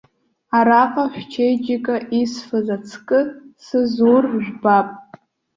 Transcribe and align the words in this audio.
Араҟа 0.57 1.03
шәчеиџьыка 1.13 1.95
исфаз 2.21 2.67
ацкы 2.75 3.19
сызур 3.65 4.23
жәбап. 4.43 4.87